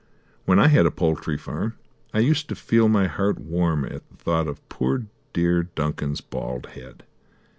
When 0.45 0.57
I 0.57 0.67
had 0.69 0.87
a 0.87 0.89
poultry 0.89 1.37
farm 1.37 1.77
I 2.11 2.21
used 2.21 2.49
to 2.49 2.55
feel 2.55 2.89
my 2.89 3.05
heart 3.05 3.37
warm 3.37 3.85
at 3.85 4.09
the 4.09 4.15
thought 4.17 4.47
of 4.47 4.67
poor 4.67 5.05
dear 5.31 5.61
Duncan's 5.61 6.21
bald 6.21 6.65
head. 6.73 7.03